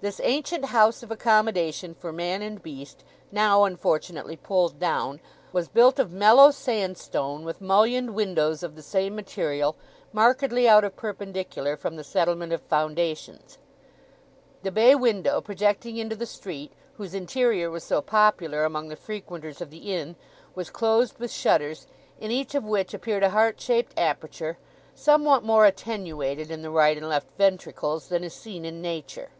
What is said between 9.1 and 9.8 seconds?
material,